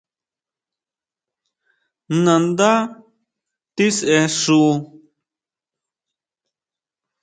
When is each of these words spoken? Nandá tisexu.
Nandá 2.23 2.71
tisexu. 3.75 4.61